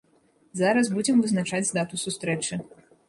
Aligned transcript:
Зараз 0.61 0.89
будзем 0.95 1.21
вызначаць 1.25 1.63
дату 1.79 2.01
сустрэчы. 2.05 2.59